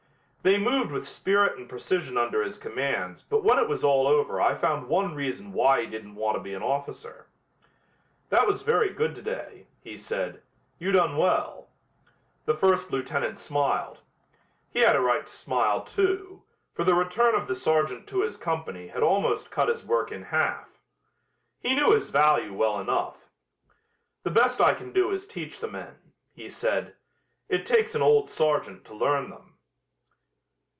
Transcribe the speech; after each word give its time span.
They 0.43 0.57
moved 0.57 0.89
with 0.91 1.07
spirit 1.07 1.59
and 1.59 1.69
precision 1.69 2.17
under 2.17 2.41
his 2.41 2.57
commands 2.57 3.21
but 3.21 3.43
when 3.43 3.59
it 3.59 3.67
was 3.69 3.83
all 3.83 4.07
over 4.07 4.41
I 4.41 4.55
found 4.55 4.87
one 4.89 5.13
reason 5.13 5.53
why 5.53 5.81
he 5.81 5.85
didn't 5.87 6.15
want 6.15 6.35
to 6.35 6.41
be 6.41 6.55
an 6.55 6.63
officer. 6.63 7.27
"That 8.29 8.47
was 8.47 8.63
very 8.63 8.89
good 8.91 9.13
today," 9.13 9.67
he 9.83 9.95
said. 9.95 10.41
"You 10.79 10.91
done 10.91 11.15
well." 11.15 11.67
The 12.45 12.55
first 12.55 12.91
lieutenant 12.91 13.37
smiled. 13.37 13.99
He 14.71 14.79
had 14.79 14.95
a 14.95 14.99
right 14.99 15.27
to 15.27 15.31
smile, 15.31 15.81
too, 15.83 16.41
for 16.73 16.83
the 16.83 16.95
return 16.95 17.35
of 17.35 17.45
the 17.47 17.53
sergeant 17.53 18.07
to 18.07 18.21
his 18.23 18.35
company 18.35 18.87
had 18.87 19.03
almost 19.03 19.51
cut 19.51 19.67
his 19.69 19.85
work 19.85 20.11
in 20.11 20.23
half. 20.23 20.69
He 21.59 21.75
knew 21.75 21.91
his 21.91 22.09
value 22.09 22.51
well 22.55 22.79
enough. 22.79 23.29
"The 24.23 24.31
best 24.31 24.59
I 24.59 24.73
can 24.73 24.91
do 24.91 25.11
is 25.11 25.27
teach 25.27 25.59
the 25.59 25.67
men," 25.67 25.99
he 26.33 26.49
said. 26.49 26.95
"It 27.47 27.63
takes 27.63 27.93
an 27.93 28.01
old 28.01 28.27
sergeant 28.27 28.85
to 28.85 28.95
learn 28.95 29.29
them." 29.29 29.49